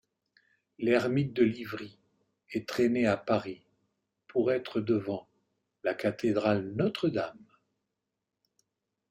[0.79, 1.99] L'ermite de Livry,
[2.49, 3.61] est traîné à Paris
[4.25, 5.29] pour être devant
[5.83, 7.45] la cathédrale Notre-Dame.